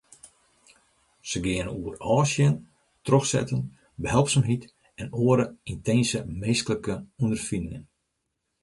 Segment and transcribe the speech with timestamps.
[1.29, 2.53] Se geane oer ôfsjen,
[3.05, 3.61] trochsetten,
[4.03, 4.63] behelpsumheid
[5.01, 7.83] en oare yntinse minsklike ûnderfiningen.